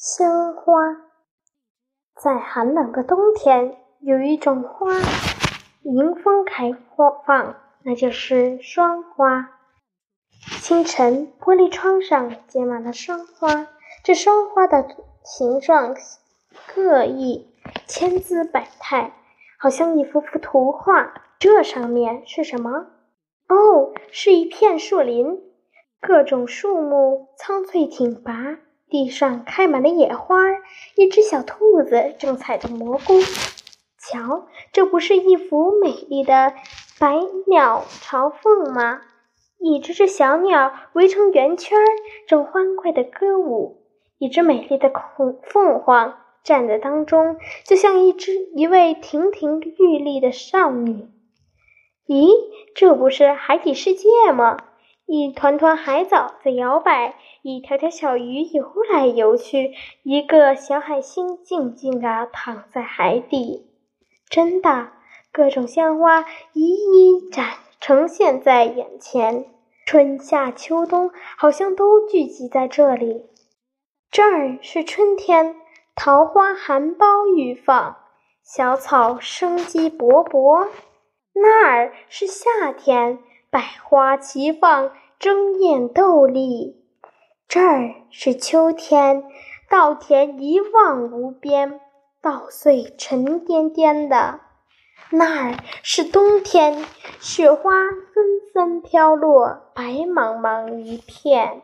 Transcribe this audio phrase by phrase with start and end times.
[0.00, 0.74] 鲜花，
[2.14, 4.86] 在寒冷的冬天，有一种花
[5.82, 6.72] 迎风开
[7.26, 9.50] 放，那就是霜花。
[10.62, 13.66] 清晨，玻璃窗上结满了霜花，
[14.04, 14.86] 这霜花的
[15.24, 15.96] 形状
[16.72, 17.52] 各异，
[17.88, 19.14] 千姿百态，
[19.58, 21.12] 好像一幅幅图画。
[21.40, 22.86] 这上面是什么？
[23.48, 25.42] 哦，是一片树林，
[26.00, 28.58] 各种树木苍翠挺拔。
[28.90, 30.36] 地上开满了野花，
[30.96, 33.20] 一只小兔子正采着蘑菇。
[33.98, 36.54] 瞧，这不是一幅美丽的
[36.98, 37.16] 百
[37.46, 39.02] 鸟朝凤吗？
[39.58, 41.78] 一只只小鸟围成圆圈，
[42.26, 43.82] 正欢快地歌舞。
[44.18, 51.08] 一只美丽的凤凤凰站在当中，就像一只一位亭亭玉立的少女。
[52.06, 52.30] 咦，
[52.74, 54.56] 这不是海底世界吗？
[55.10, 59.72] 一团团海藻在摇摆，一条条小鱼游来游去，
[60.02, 63.70] 一个小海星静静地躺在海底。
[64.28, 64.92] 真的，
[65.32, 69.46] 各种鲜花一一展呈现在眼前，
[69.86, 73.24] 春夏秋冬好像都聚集在这里。
[74.10, 75.56] 这儿是春天，
[75.96, 77.96] 桃花含苞欲放，
[78.44, 80.68] 小草生机勃勃；
[81.32, 83.20] 那儿是夏天。
[83.50, 86.84] 百花齐放，争艳斗丽。
[87.48, 89.24] 这儿是秋天，
[89.70, 91.80] 稻田一望无边，
[92.20, 94.40] 稻穗沉甸甸的。
[95.10, 96.84] 那儿是冬天，
[97.20, 97.72] 雪花
[98.14, 101.62] 纷纷飘落，白茫茫一片。